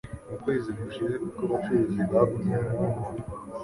mu 0.29 0.35
kwezi 0.43 0.69
gushize 0.77 1.13
kuko 1.23 1.39
abacuruzi 1.45 1.99
bagumye 2.11 2.57
mu 2.67 2.81
ngo. 2.89 3.03